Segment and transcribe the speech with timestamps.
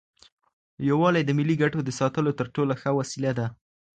[0.87, 3.47] يووالی د ملي ګټو د ساتلو تر ټولو ښه وسيله ده.